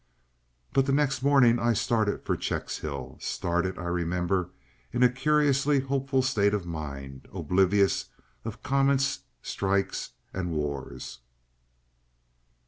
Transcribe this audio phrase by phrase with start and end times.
[0.73, 4.49] But the next morning I started for Checkshill, started, I remember,
[4.91, 8.05] in a curiously hopeful state of mind, oblivious
[8.43, 11.19] of comets, strikes, and wars.